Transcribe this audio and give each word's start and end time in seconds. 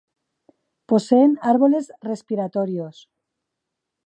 Poseen 0.89 1.31
árboles 1.51 1.85
respiratorios. 2.09 2.95